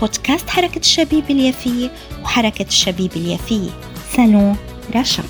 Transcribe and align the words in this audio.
بودكاست 0.00 0.50
حركة 0.50 0.78
الشبيب 0.78 1.30
اليافية 1.30 1.90
وحركة 2.22 2.64
الشبيب 2.66 3.12
اليافية 3.16 3.70
سالون 4.16 4.56
رشا 4.96 5.22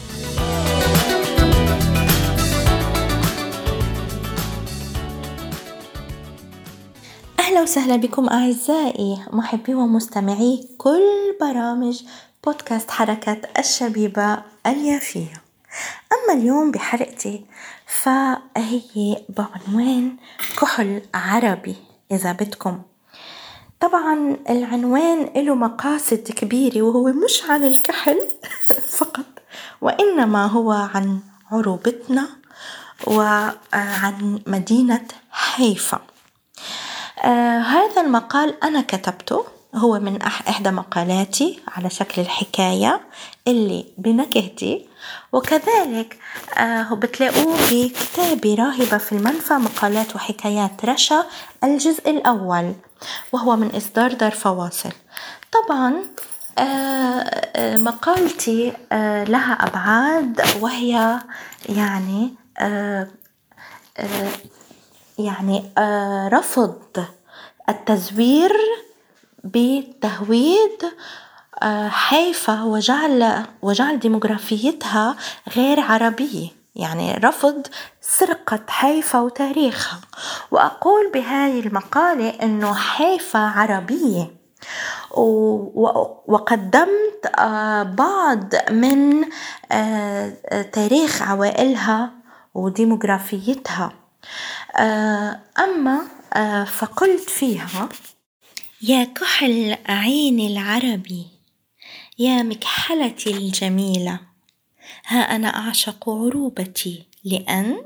أهلا 7.38 7.62
وسهلا 7.62 7.96
بكم 7.96 8.29
أعزائي 8.29 9.19
محبي 9.33 9.74
ومستمعي 9.74 10.69
كل 10.79 11.37
برامج 11.41 12.02
بودكاست 12.45 12.91
حركة 12.91 13.41
الشبيبة 13.59 14.43
اليافية 14.66 15.43
أما 16.12 16.41
اليوم 16.41 16.71
بحلقتي 16.71 17.45
فهي 17.87 19.16
بعنوان 19.29 20.16
كحل 20.60 21.02
عربي. 21.15 21.77
إذا 22.12 22.32
بدكم 22.32 22.82
طبعا 23.80 24.37
العنوان 24.51 25.30
له 25.37 25.55
مقاصد 25.55 26.33
كبيرة 26.37 26.83
وهو 26.83 27.05
مش 27.12 27.43
عن 27.49 27.65
الكحل 27.65 28.18
فقط 28.99 29.27
وإنما 29.80 30.46
هو 30.46 30.73
عن 30.73 31.21
عروبتنا 31.52 32.29
وعن 33.07 34.41
مدينة 34.46 35.04
حيفا. 35.30 36.01
آه 37.24 37.59
هذا 37.59 38.01
المقال 38.01 38.65
أنا 38.65 38.80
كتبته 38.80 39.45
هو 39.74 39.99
من 39.99 40.23
إحدى 40.23 40.71
مقالاتي 40.71 41.60
على 41.69 41.91
شكل 41.91 42.23
الحكاية 42.23 43.01
اللي 43.49 43.87
بنكهتي. 43.99 44.87
وكذلك 45.32 46.19
آه 46.59 46.95
بتلاقوه 46.95 47.57
بكتابي 47.71 48.54
راهبة 48.54 48.99
في 48.99 49.13
المنفى 49.13 49.54
مقالات 49.54 50.16
وحكايات 50.16 50.85
رشا 50.85 51.24
الجزء 51.65 52.10
الأول. 52.10 52.74
وهو 53.32 53.56
من 53.56 53.74
إصدار 53.76 54.12
دار 54.12 54.30
فواصل. 54.30 54.93
طبعا 55.52 55.95
آه، 56.59 56.62
آه، 56.62 57.76
مقالتي 57.76 58.73
آه، 58.92 59.24
لها 59.24 59.52
أبعاد 59.52 60.40
وهي 60.60 61.18
يعني 61.68 62.34
يعني 65.19 65.72
رفض 66.32 67.06
التزوير 67.69 68.53
بتهويد 69.44 70.82
حيفا 71.88 72.62
وجعل 72.62 73.44
وجعل 73.62 73.98
ديموغرافيتها 73.98 75.16
غير 75.56 75.81
عربية. 75.81 76.59
يعني 76.75 77.12
رفض 77.12 77.66
سرقة 78.00 78.60
حيفا 78.69 79.21
وتاريخها. 79.21 80.00
وأقول 80.50 81.10
بهذه 81.15 81.60
المقالة 81.60 82.28
أنه 82.28 82.75
حيفا 82.75 83.38
عربية. 83.38 84.41
وقدمت 86.26 87.32
آه، 87.38 87.82
بعض 87.82 88.54
من 88.71 89.25
آه، 89.72 90.62
تاريخ 90.72 91.22
عوائلها 91.22 92.12
وديموغرافيتها. 92.54 93.92
آه، 94.76 95.41
أما 95.58 96.00
فقلت 96.64 97.31
فيها 97.31 97.88
يا 98.82 99.04
كحل 99.04 99.76
عيني 99.88 100.52
العربي 100.52 101.26
يا 102.19 102.42
مكحلتي 102.42 103.31
الجميلة. 103.31 104.29
ها 105.06 105.18
أنا 105.18 105.48
أعشق 105.48 106.08
عروبتي 106.08 107.06
لأن 107.24 107.84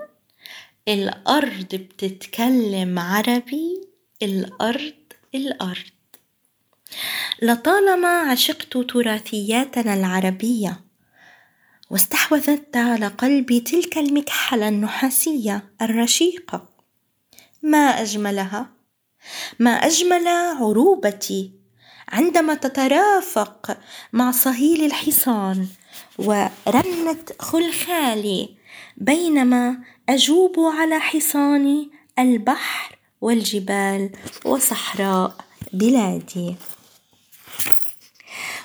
الأرض 0.89 1.75
بتتكلم 1.75 2.99
عربي 2.99 3.81
الأرض 4.23 4.95
الأرض. 5.35 5.95
لطالما 7.43 8.19
عشقت 8.19 8.77
تراثياتنا 8.77 9.95
العربية 9.95 10.81
واستحوذت 11.91 12.77
على 12.77 13.07
قلبي 13.07 13.61
تلك 13.61 13.99
المكحلة 13.99 14.69
النحاسية 14.69 15.65
الرشيقة. 15.83 16.69
ما 17.63 17.79
أجملها؟ 17.79 18.71
ما 19.59 19.71
أجمل 19.71 20.29
عروبتي 20.29 21.53
عندما 22.09 22.55
تترافق 22.55 23.79
مع 24.13 24.31
صهيل 24.31 24.85
الحصان. 24.85 25.67
ورنة 26.19 27.25
خلخالي 27.39 28.49
بينما 28.97 29.79
أجوب 30.09 30.61
على 30.61 31.01
حصاني 31.01 31.91
البحر 32.19 32.99
والجبال 33.21 34.11
وصحراء 34.45 35.37
بلادي. 35.73 36.57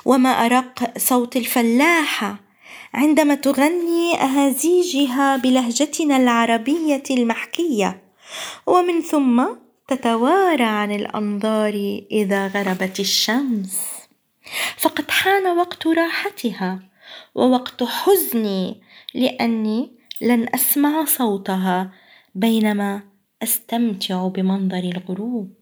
وما 0.05 0.29
أرق 0.29 0.97
صوت 0.97 1.35
الفلاحة 1.37 2.35
عندما 2.93 3.35
تغني 3.35 4.21
أهازيجها 4.21 5.37
بلهجتنا 5.37 6.17
العربية 6.17 7.03
المحكية. 7.11 8.01
ومن 8.67 9.01
ثم 9.01 9.45
تتوارى 9.87 10.63
عن 10.63 10.91
الأنظار 10.91 12.01
إذا 12.11 12.47
غربت 12.47 12.99
الشمس. 12.99 13.79
فقد 14.77 15.11
حان 15.11 15.57
وقت 15.57 15.87
راحتها. 15.87 16.88
ووقت 17.35 17.83
حزني 17.83 18.81
لأني 19.13 19.91
لن 20.21 20.47
أسمع 20.55 21.05
صوتها 21.05 21.91
بينما 22.35 23.01
أستمتع 23.43 24.27
بمنظر 24.27 24.77
الغروب. 24.77 25.53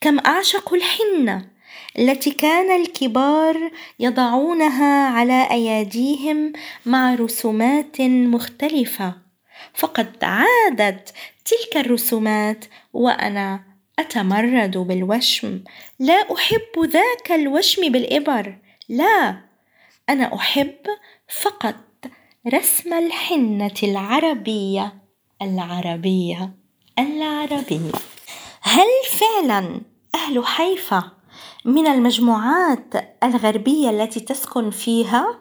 كم 0.00 0.18
أعشق 0.18 0.74
الحنة 0.74 1.48
التي 1.98 2.30
كان 2.30 2.80
الكبار 2.80 3.70
يضعونها 3.98 5.08
على 5.08 5.48
أياديهم 5.50 6.52
مع 6.86 7.14
رسومات 7.14 8.00
مختلفة. 8.00 9.14
فقد 9.74 10.16
عادت 10.22 11.12
تلك 11.44 11.76
الرسومات 11.76 12.64
وأنا 12.92 13.60
أتمرد 13.98 14.76
بالوشم. 14.76 15.60
لا 15.98 16.34
أحب 16.34 16.84
ذاك 16.84 17.32
الوشم 17.32 17.92
بالإبر. 17.92 18.58
لا 18.88 19.40
أنا 20.08 20.34
أحب 20.34 20.76
فقط 21.42 21.74
رسم 22.54 22.92
الحنة 22.92 23.74
العربية 23.82 24.94
العربية 25.42 26.52
العربية 26.98 27.92
هل 28.60 28.88
فعلا 29.10 29.80
أهل 30.14 30.46
حيفا 30.46 31.10
من 31.64 31.86
المجموعات 31.86 32.94
الغربية 33.22 33.90
التي 33.90 34.20
تسكن 34.20 34.70
فيها؟ 34.70 35.40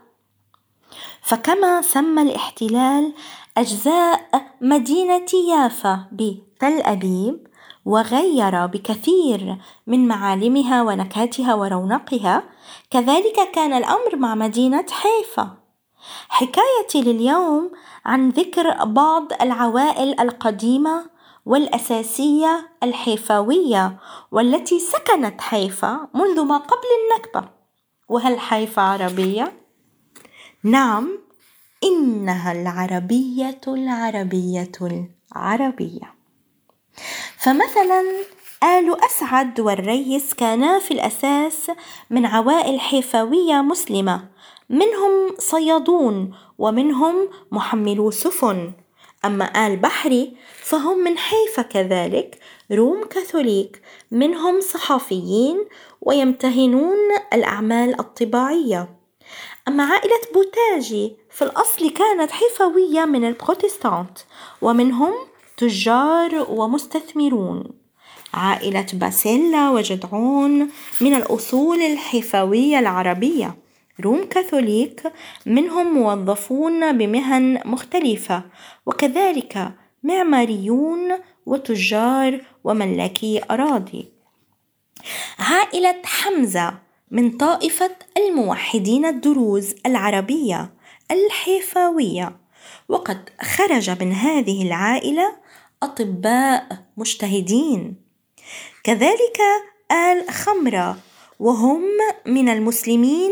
فكما 1.21 1.81
سمى 1.81 2.21
الاحتلال 2.21 3.13
أجزاء 3.57 4.29
مدينة 4.61 5.27
يافا 5.49 6.07
بتل 6.11 6.81
أبيب 6.81 7.47
وغير 7.85 8.65
بكثير 8.65 9.57
من 9.87 10.07
معالمها 10.07 10.83
ونكهتها 10.83 11.53
ورونقها 11.53 12.43
كذلك 12.89 13.51
كان 13.55 13.73
الأمر 13.73 14.15
مع 14.15 14.35
مدينة 14.35 14.85
حيفا. 14.91 15.57
حكايتي 16.29 17.01
لليوم 17.01 17.71
عن 18.05 18.29
ذكر 18.29 18.85
بعض 18.85 19.33
العوائل 19.41 20.19
القديمة 20.19 21.05
والأساسية 21.45 22.69
الحيفاوية 22.83 23.97
والتي 24.31 24.79
سكنت 24.79 25.41
حيفا 25.41 26.07
منذ 26.13 26.41
ما 26.41 26.57
قبل 26.57 26.87
النكبة. 27.03 27.49
وهل 28.09 28.39
حيفا 28.39 28.81
عربية؟ 28.81 29.53
نعم 30.63 31.19
إنها 31.83 32.51
العربية 32.51 33.61
العربية 33.67 34.71
العربية. 35.35 36.22
فمثلا 37.37 38.03
آل 38.63 39.05
أسعد 39.05 39.59
والريس 39.59 40.33
كانا 40.33 40.79
في 40.79 40.91
الأساس 40.91 41.71
من 42.09 42.25
عوائل 42.25 42.79
حيفاوية 42.79 43.61
مسلمة. 43.61 44.27
منهم 44.69 45.35
صيادون 45.39 46.33
ومنهم 46.57 47.29
محملو 47.51 48.11
سفن 48.11 48.71
أما 49.25 49.67
آل 49.67 49.77
بحري 49.77 50.37
فهم 50.63 50.97
من 50.97 51.17
حيفا 51.17 51.61
كذلك 51.61 52.39
روم 52.71 53.03
كاثوليك. 53.03 53.81
منهم 54.11 54.61
صحفيين 54.61 55.65
ويمتهنون 56.01 56.97
الأعمال 57.33 57.99
الطباعية. 57.99 58.89
أما 59.67 59.83
عائلة 59.83 60.21
بوتاجي 60.33 61.15
في 61.29 61.41
الأصل 61.41 61.89
كانت 61.89 62.31
حيفوية 62.31 63.05
من 63.05 63.27
البروتستانت. 63.27 64.19
ومنهم 64.61 65.13
تجار 65.57 66.45
ومستثمرون. 66.49 67.63
عائلة 68.33 68.85
باسيلا 68.93 69.69
وجدعون 69.69 70.69
من 71.01 71.13
الأصول 71.13 71.81
الحيفوية 71.81 72.79
العربية. 72.79 73.55
روم 74.01 74.23
كاثوليك 74.25 75.03
منهم 75.45 75.93
موظفون 75.93 76.97
بمهن 76.97 77.59
مختلفة 77.65 78.43
وكذلك 78.85 79.71
معماريون 80.03 81.11
وتجار 81.45 82.41
وملاكي 82.63 83.41
أراضي. 83.51 84.07
عائلة 85.39 86.01
حمزة 86.05 86.73
من 87.11 87.31
طائفة 87.31 87.95
الموحدين 88.17 89.05
الدروز 89.05 89.75
العربية 89.85 90.73
الحيفاوية. 91.11 92.43
وقد 92.89 93.29
خرج 93.41 93.89
من 93.89 94.13
هذه 94.13 94.61
العائلة 94.61 95.42
أطباء 95.83 96.67
مجتهدين. 96.97 97.95
كذلك 98.83 99.39
آل 99.91 100.29
خمرة 100.29 100.97
وهم 101.39 101.83
من 102.25 102.49
المسلمين 102.49 103.31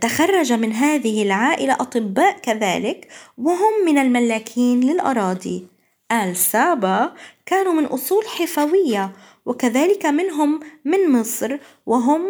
تخرج 0.00 0.52
من 0.52 0.72
هذه 0.72 1.22
العائلة 1.22 1.72
أطباء 1.72 2.38
كذلك 2.38 3.08
وهم 3.38 3.72
من 3.86 3.98
الملاكين 3.98 4.80
للأراضي. 4.80 5.66
آل 6.12 6.36
سابا 6.36 7.14
كانوا 7.46 7.72
من 7.72 7.84
أصول 7.84 8.24
حفوية 8.26 9.12
وكذلك 9.46 10.06
منهم 10.06 10.60
من 10.84 11.12
مصر 11.12 11.58
وهم 11.86 12.22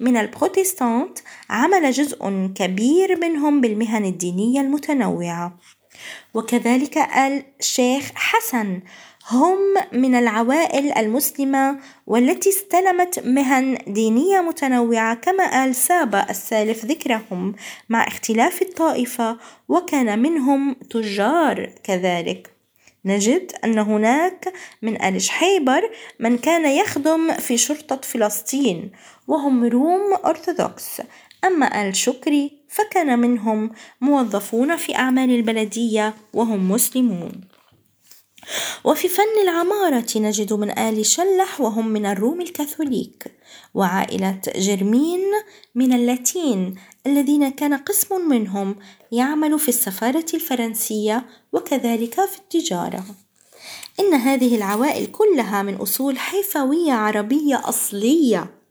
من 0.00 0.16
البروتستانت. 0.16 1.18
عمل 1.50 1.90
جزء 1.90 2.50
كبير 2.54 3.18
منهم 3.20 3.60
بالمهن 3.60 4.04
الدينية 4.04 4.60
المتنوعة. 4.60 5.58
وكذلك 6.34 6.98
الشيخ 7.60 8.10
حسن. 8.14 8.80
هم 9.30 9.58
من 9.92 10.14
العوائل 10.14 10.92
المسلمة 10.92 11.78
والتي 12.06 12.48
استلمت 12.48 13.26
مهن 13.26 13.78
دينية 13.86 14.40
متنوعة 14.40 15.14
كما 15.14 15.64
آل 15.64 15.74
سابا 15.74 16.30
السالف 16.30 16.84
ذكرهم 16.84 17.54
مع 17.88 18.06
اختلاف 18.08 18.62
الطائفة 18.62 19.38
وكان 19.68 20.18
منهم 20.18 20.74
تجار 20.90 21.70
كذلك. 21.84 22.50
نجد 23.04 23.52
أن 23.64 23.78
هناك 23.78 24.52
من 24.82 25.02
آل 25.02 25.22
شحيبر 25.22 25.90
من 26.20 26.38
كان 26.38 26.66
يخدم 26.66 27.32
في 27.32 27.56
شرطة 27.56 28.00
فلسطين 28.02 28.90
وهم 29.28 29.64
روم 29.64 30.14
أرثوذكس 30.24 31.02
أما 31.44 31.88
آل 31.88 31.96
شكري 31.96 32.52
فكان 32.68 33.18
منهم 33.18 33.70
موظفون 34.00 34.76
في 34.76 34.96
أعمال 34.96 35.30
البلدية 35.30 36.14
وهم 36.32 36.70
مسلمون. 36.70 37.32
وفي 38.84 39.08
فن 39.08 39.42
العمارة 39.42 40.06
نجد 40.16 40.52
من 40.52 40.78
آل 40.78 41.06
شلح 41.06 41.60
وهم 41.60 41.88
من 41.88 42.06
الروم 42.06 42.40
الكاثوليك 42.40 43.38
وعائلة 43.74 44.40
جرمين 44.56 45.20
من 45.74 45.92
اللاتين 45.92 46.74
الذين 47.06 47.48
كان 47.48 47.74
قسم 47.74 48.28
منهم 48.28 48.76
يعمل 49.12 49.58
في 49.58 49.68
السفارة 49.68 50.26
الفرنسية 50.34 51.26
وكذلك 51.52 52.14
في 52.14 52.38
التجارة. 52.38 53.04
إن 54.00 54.14
هذه 54.14 54.56
العوائل 54.56 55.06
كلها 55.06 55.62
من 55.62 55.74
أصول 55.74 56.18
حيفاوية 56.18 56.92
عربية 56.92 57.68
أصلية. 57.68 58.61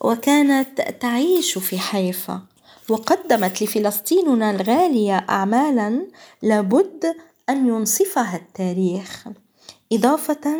وكانت 0.00 0.80
تعيش 1.00 1.58
في 1.58 1.78
حيفا 1.78 2.42
وقدمت 2.88 3.62
لفلسطيننا 3.62 4.50
الغالية 4.50 5.26
أعمالا 5.30 6.06
لابد 6.42 7.16
أن 7.48 7.68
ينصفها 7.68 8.36
التاريخ. 8.36 9.24
إضافة 9.92 10.58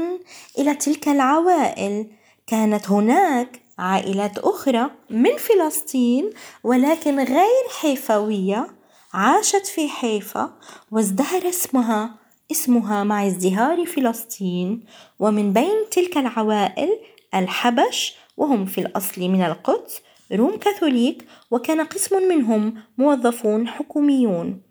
إلى 0.59 0.75
تلك 0.75 1.09
العوائل 1.09 2.07
كانت 2.47 2.91
هناك 2.91 3.61
عائلات 3.79 4.39
أخرى 4.39 4.91
من 5.11 5.37
فلسطين 5.37 6.31
ولكن 6.65 7.21
غير 7.21 7.69
حيفوية 7.81 8.67
عاشت 9.15 9.67
في 9.67 9.89
حيفا 9.89 10.53
وازدهر 10.91 11.49
اسمها 11.49 12.15
اسمها 12.53 13.05
مع 13.05 13.27
ازدهار 13.27 13.87
فلسطين. 13.87 14.85
ومن 15.19 15.53
بين 15.53 15.77
تلك 15.91 16.17
العوائل 16.17 16.99
الحبش 17.35 18.17
وهم 18.39 18.67
في 18.67 18.81
الأصل 18.81 19.21
من 19.29 19.43
القدس 19.43 20.01
روم 20.33 20.57
كاثوليك 20.57 21.27
وكان 21.51 21.81
قسم 21.81 22.29
منهم 22.29 22.75
موظفون 22.99 23.69
حكوميون. 23.69 24.63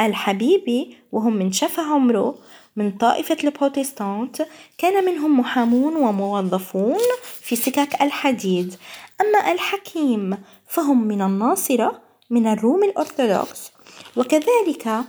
الحبيبي 0.00 0.96
وهم 1.12 1.36
من 1.36 1.52
شفا 1.52 1.82
عمره 1.82 2.38
من 2.76 2.90
طائفة 2.90 3.36
البروتستانت 3.44 4.46
كان 4.78 5.04
منهم 5.04 5.40
محامون 5.40 5.96
وموظفون 5.96 6.98
في 7.40 7.56
سكك 7.56 8.02
الحديد. 8.02 8.74
أما 9.20 9.52
الحكيم 9.52 10.38
فهم 10.68 11.06
من 11.06 11.22
الناصرة 11.22 12.00
من 12.30 12.46
الروم 12.46 12.84
الأرثوذكس. 12.84 13.70
وكذلك 14.16 15.04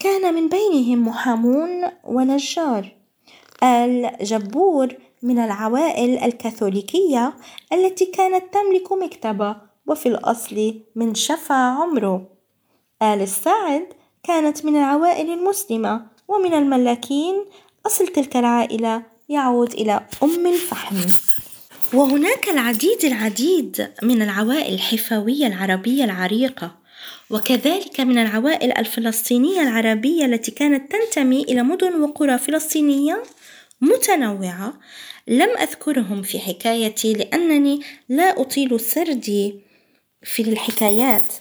كان 0.00 0.34
من 0.34 0.48
بينهم 0.48 1.08
محامون 1.08 1.84
ونجار. 2.04 2.96
الجبور 3.62 4.88
من 5.26 5.38
العوائل 5.38 6.18
الكاثوليكية 6.18 7.34
التي 7.72 8.06
كانت 8.06 8.44
تملك 8.54 8.92
مكتبة 8.92 9.56
وفي 9.86 10.08
الأصل 10.08 10.74
من 10.96 11.14
شفا 11.14 11.54
عمره 11.54 12.28
آل 13.02 13.22
الساعد 13.22 13.86
كانت 14.22 14.64
من 14.64 14.76
العوائل 14.76 15.30
المسلمة 15.30 16.06
ومن 16.28 16.54
الملاكين 16.54 17.44
أصل 17.86 18.06
تلك 18.06 18.36
العائلة 18.36 19.02
يعود 19.28 19.72
إلى 19.72 20.06
أم 20.22 20.46
الفحم. 20.46 20.96
وهناك 21.94 22.48
العديد 22.48 23.04
العديد 23.04 23.92
من 24.02 24.22
العوائل 24.22 24.74
الحفاوية 24.74 25.46
العربية 25.46 26.04
العريقة 26.04 26.70
وكذلك 27.30 28.00
من 28.00 28.18
العوائل 28.18 28.78
الفلسطينية 28.78 29.62
العربية 29.62 30.24
التي 30.24 30.50
كانت 30.50 30.92
تنتمي 30.92 31.42
إلى 31.42 31.62
مدن 31.62 32.00
وقرى 32.00 32.38
فلسطينية 32.38 33.22
متنوعة 33.80 34.74
لم 35.28 35.48
أذكرهم 35.60 36.22
في 36.22 36.38
حكايتي 36.38 37.12
لأنني 37.12 37.80
لا 38.08 38.40
أطيل 38.40 38.80
سردي 38.80 39.54
في 40.22 40.42
الحكايات 40.42 41.32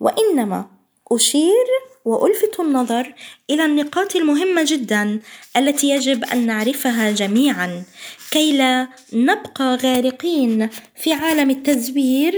وإنما 0.00 0.70
أشير 1.12 1.66
وألفت 2.04 2.60
النظر 2.60 3.14
إلى 3.50 3.64
النقاط 3.64 4.16
المهمة 4.16 4.64
جدا 4.66 5.20
التي 5.56 5.90
يجب 5.90 6.24
أن 6.24 6.46
نعرفها 6.46 7.10
جميعا 7.10 7.82
كي 8.30 8.52
لا 8.52 8.88
نبقى 9.12 9.76
غارقين 9.76 10.68
في 10.96 11.12
عالم 11.12 11.50
التزوير 11.50 12.34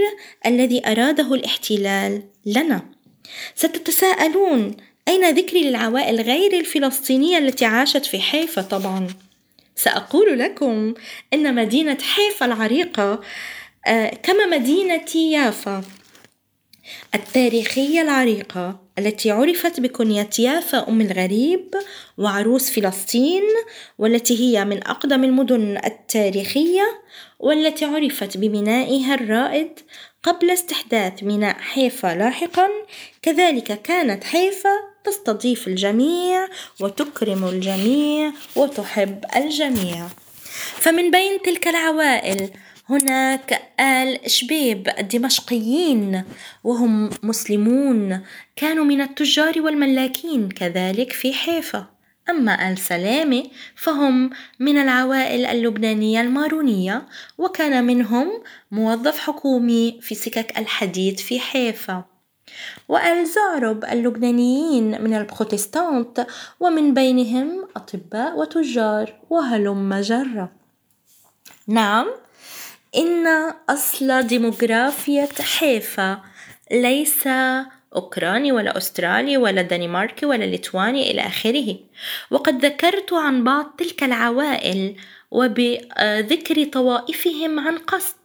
الذي 0.47 0.87
أراده 0.87 1.35
الاحتلال 1.35 2.23
لنا. 2.47 2.83
ستتساءلون 3.55 4.77
أين 5.09 5.31
ذكري 5.31 5.63
للعوائل 5.63 6.21
غير 6.21 6.53
الفلسطينية 6.61 7.39
التي 7.39 7.65
عاشت 7.65 8.07
في 8.07 8.21
حيفا 8.21 8.63
طبعا؟ 8.63 9.09
سأقول 9.83 10.39
لكم 10.39 10.95
أن 11.35 11.55
مدينة 11.55 11.99
حيفا 12.03 12.47
العريقة 12.47 13.21
آه، 13.87 14.09
كما 14.23 14.47
مدينة 14.47 15.17
يافا. 15.17 15.83
التاريخية 17.15 18.03
العريقة 18.03 18.81
التي 18.99 19.31
عرفت 19.31 19.81
بكنية 19.81 20.31
يافا 20.39 20.89
أم 20.89 21.01
الغريب 21.01 21.75
وعروس 22.19 22.71
فلسطين 22.71 23.43
والتي 23.99 24.41
هي 24.41 24.65
من 24.65 24.87
أقدم 24.87 25.25
المدن 25.25 25.79
التاريخية 25.85 27.03
والتي 27.39 27.85
عرفت 27.85 28.37
بمينائها 28.37 29.15
الرائد 29.15 29.81
قبل 30.23 30.51
استحداث 30.51 31.23
ميناء 31.23 31.57
حيفا 31.59 32.15
لاحقا. 32.15 32.69
كذلك 33.23 33.83
كانت 33.83 34.25
حيفا 34.25 34.90
تستضيف 35.05 35.69
الجميع 35.69 36.49
وتكرم 36.81 37.45
الجميع 37.45 38.33
وتحب 38.57 39.25
الجميع. 39.37 40.07
فمن 40.81 41.11
بين 41.11 41.43
تلك 41.45 41.69
العوائل 41.69 42.51
هناك 42.89 43.63
آل 43.81 44.31
شبيب 44.31 44.89
الدمشقيين 44.99 46.25
وهم 46.65 47.11
مسلمون 47.23 48.21
كانوا 48.57 48.85
من 48.85 49.01
التجار 49.01 49.61
والملاكين 49.61 50.49
كذلك 50.49 51.13
في 51.13 51.33
حيفا. 51.33 51.87
أما 52.31 52.73
آل 52.73 52.79
سلامة 52.79 53.45
فهم 53.77 54.31
من 54.61 54.79
العوائل 54.79 55.47
اللبنانية 55.47 56.21
المارونية 56.21 57.07
وكان 57.39 57.85
منهم 57.85 58.43
موظف 58.71 59.19
حكومي 59.19 59.99
في 60.03 60.15
سكك 60.15 60.59
الحديد 60.59 61.21
في 61.21 61.41
حيفا. 61.41 62.05
وآل 62.89 63.27
زعرب 63.27 63.85
اللبنانيين 63.85 65.03
من 65.03 65.15
البروتستانت 65.15 66.27
ومن 66.61 66.95
بينهم 66.95 67.69
أطباء 67.77 68.39
وتجار 68.39 69.15
وهلم 69.31 69.95
جرة 69.95 70.53
نعم 71.67 72.07
إن 72.97 73.27
أصل 73.71 74.23
ديموغرافية 74.23 75.29
حيفا 75.59 76.21
ليس 76.71 77.29
أوكراني 77.97 78.53
ولا 78.53 78.77
أسترالي 78.77 79.37
ولا 79.37 79.63
دنماركي 79.63 80.27
ولا 80.27 80.45
ليتواني 80.45 81.11
إلى 81.11 81.21
آخره. 81.21 81.77
وقد 82.31 82.65
ذكرت 82.65 83.13
عن 83.13 83.45
بعض 83.45 83.75
تلك 83.79 84.03
العوائل 84.03 84.97
وبذكر 85.31 86.65
طوائفهم 86.65 87.61
عن 87.61 87.79
قصد. 87.79 88.20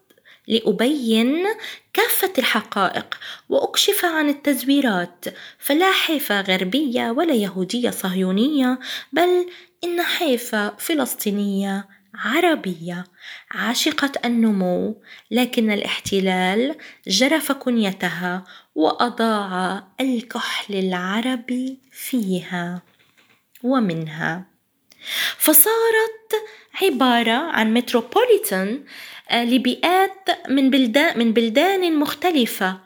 لأبين 0.48 1.46
كافة 1.94 2.34
الحقائق 2.38 3.20
وأكشف 3.50 4.06
عن 4.06 4.30
التزويرات. 4.30 5.26
فلا 5.60 5.92
حيفا 5.92 6.42
غربية 6.42 7.12
ولا 7.12 7.34
يهودية 7.34 7.90
صهيونية 7.90 8.80
بل 9.14 9.46
إن 9.84 10.02
حيفا 10.02 10.70
فلسطينية 10.78 11.88
عربية. 12.16 13.06
عاشقة 13.52 14.12
النمو 14.26 15.02
لكن 15.32 15.72
الاحتلال 15.72 16.76
جرف 17.08 17.52
كنيتها 17.52 18.44
وأضاع 18.76 19.84
الكحل 20.02 20.76
العربي 20.76 21.80
فيها 21.92 22.82
ومنها. 23.64 24.55
فصارت 25.48 26.32
عبارة 26.82 27.32
عن 27.32 27.74
متروبوليتان 27.74 28.84
آه، 29.30 29.46
لبيئات 29.46 30.50
من 30.50 30.70
بلدان 30.70 31.20
من 31.20 31.34
بلدان 31.34 32.00
مختلفة 32.00 32.78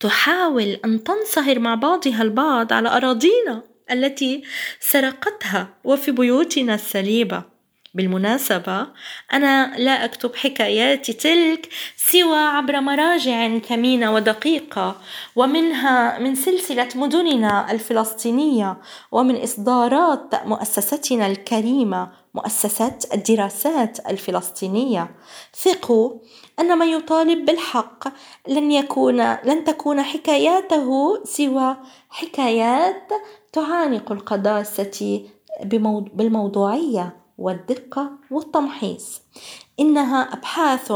تحاول 0.00 0.80
أن 0.84 1.04
تنصهر 1.04 1.58
مع 1.58 1.74
بعضها 1.74 2.22
البعض 2.22 2.72
على 2.72 2.88
أراضينا 2.88 3.62
التي 3.90 4.42
سرقتها 4.80 5.68
وفي 5.84 6.10
بيوتنا 6.10 6.74
السليبة. 6.74 7.51
بالمناسبة 7.94 8.86
أنا 9.32 9.76
لا 9.78 10.04
أكتب 10.04 10.36
حكاياتي 10.36 11.12
تلك 11.12 11.68
سوى 11.96 12.38
عبر 12.38 12.80
مراجع 12.80 13.58
ثمينة 13.58 14.14
ودقيقة 14.14 14.96
ومنها 15.36 16.18
من 16.18 16.34
سلسلة 16.34 16.88
مدننا 16.94 17.72
الفلسطينية 17.72 18.76
ومن 19.12 19.42
إصدارات 19.42 20.46
مؤسستنا 20.46 21.26
الكريمة 21.26 22.22
مؤسسة 22.34 22.98
الدراسات 23.14 24.10
الفلسطينية. 24.10 25.10
ثقوا 25.62 26.12
أن 26.60 26.78
من 26.78 26.88
يطالب 26.88 27.44
بالحق 27.44 28.08
لن 28.48 28.72
يكون 28.72 29.32
لن 29.32 29.64
تكون 29.64 30.02
حكاياته 30.02 31.18
سوى 31.24 31.76
حكايات 32.10 33.08
تعانق 33.52 34.12
القداسة 34.12 35.24
بالموضوعية. 36.14 37.21
والدقة 37.42 38.10
والتمحيص 38.30 39.20
إنها 39.80 40.22
أبحاث 40.22 40.92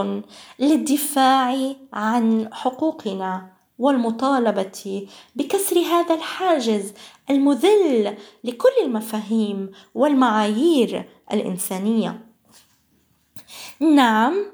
للدفاع 0.58 1.74
عن 1.92 2.48
حقوقنا 2.52 3.52
والمطالبة 3.78 5.06
بكسر 5.36 5.78
هذا 5.78 6.14
الحاجز 6.14 6.92
المذل 7.30 8.16
لكل 8.44 8.72
المفاهيم 8.82 9.72
والمعايير 9.94 11.08
الإنسانية. 11.32 12.26
نعم، 13.80 14.46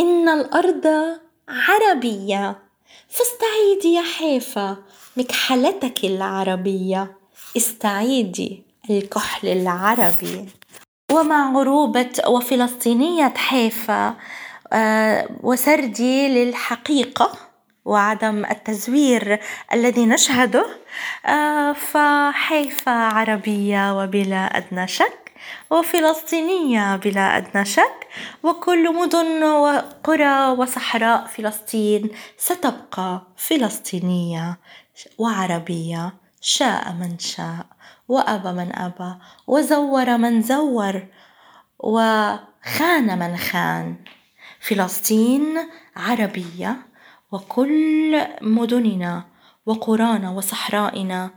إن 0.00 0.28
الأرض 0.28 0.86
عربية، 1.48 2.58
فاستعيدي 3.08 3.94
يا 3.94 4.02
حيفا 4.02 4.76
مكحلتك 5.16 6.04
العربية، 6.04 7.16
استعيدي 7.56 8.62
الكحل 8.90 9.48
العربي. 9.48 10.48
ومع 11.12 11.52
غروبة 11.52 12.10
وفلسطينية 12.26 13.34
حيفا 13.36 14.14
آه، 14.72 15.28
وسردي 15.42 16.28
للحقيقة 16.28 17.32
وعدم 17.84 18.44
التزوير 18.44 19.40
الذي 19.72 20.06
نشهده 20.06 20.66
آه، 21.26 21.72
فحيفا 21.72 22.90
عربية 22.90 24.02
وبلا 24.02 24.56
أدنى 24.56 24.88
شك 24.88 25.32
وفلسطينية 25.70 26.96
بلا 26.96 27.36
أدنى 27.36 27.64
شك 27.64 28.06
وكل 28.42 28.94
مدن 28.94 29.42
وقرى 29.44 30.48
وصحراء 30.48 31.26
فلسطين 31.26 32.10
ستبقى 32.38 33.22
فلسطينية 33.36 34.58
وعربية 35.18 36.12
شاء 36.40 36.92
من 36.92 37.18
شاء. 37.18 37.66
وأبى 38.08 38.52
من 38.52 38.76
أبى 38.76 39.14
وزور 39.46 40.16
من 40.16 40.42
زور 40.42 41.06
وخان 41.78 43.18
من 43.18 43.36
خان. 43.36 43.96
فلسطين 44.60 45.58
عربية 45.96 46.76
وكل 47.32 48.26
مدننا 48.42 49.24
وقرانا 49.66 50.30
وصحرائنا 50.30 51.30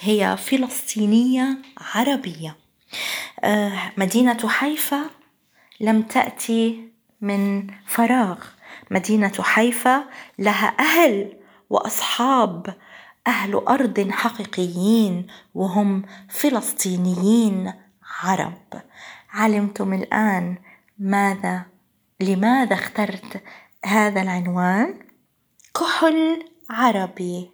هي 0.00 0.36
فلسطينية 0.36 1.58
عربية. 1.94 2.56
آه، 3.40 3.92
مدينة 3.96 4.48
حيفا 4.48 5.04
لم 5.80 6.02
تأتي 6.02 6.88
من 7.20 7.66
فراغ. 7.86 8.38
مدينة 8.90 9.32
حيفا 9.40 10.04
لها 10.38 10.74
أهل 10.78 11.36
وأصحاب 11.70 12.74
أهل 13.28 13.54
أرض 13.54 14.08
حقيقيين 14.10 15.26
وهم 15.54 16.02
فلسطينيين 16.28 17.72
عرب. 18.22 18.82
علمتم 19.30 19.92
الآن 19.94 20.58
ماذا 20.98 21.62
لماذا 22.20 22.74
اخترت 22.74 23.42
هذا 23.84 24.22
العنوان؟ 24.22 24.94
كحل 25.74 26.44
عربي. 26.70 27.50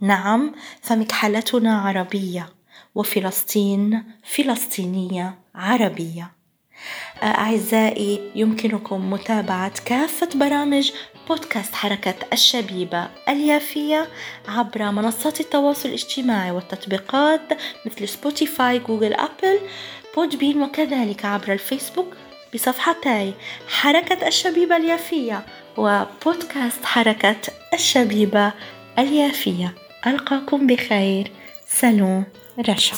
نعم 0.00 0.54
فمكحلتنا 0.82 1.80
عربية 1.80 2.48
وفلسطين 2.94 4.04
فلسطينية 4.24 5.38
عربية. 5.54 6.30
أعزائي 7.22 8.32
يمكنكم 8.34 9.10
متابعة 9.10 9.72
كافة 9.84 10.28
برامج 10.34 10.92
بودكاست 11.28 11.74
حركة 11.74 12.14
الشبيبة 12.32 13.08
اليافية 13.28 14.08
عبر 14.48 14.90
منصات 14.90 15.40
التواصل 15.40 15.88
الاجتماعي 15.88 16.50
والتطبيقات 16.50 17.40
مثل 17.86 18.08
Spotify 18.08 18.78
Google 18.78 19.14
Apple 19.14 19.58
Podbean 20.16 20.62
وكذلك 20.62 21.24
عبر 21.24 21.52
الفيسبوك 21.52 22.14
بصفحتي 22.54 23.34
حركة 23.68 24.26
الشبيبة 24.26 24.76
اليافية 24.76 25.46
وبودكاست 25.76 26.84
حركة 26.84 27.36
الشبيبة 27.74 28.52
اليافية. 28.98 29.74
ألقاكم 30.06 30.66
بخير. 30.66 31.30
سلام. 31.66 32.24
رشا. 32.68 32.96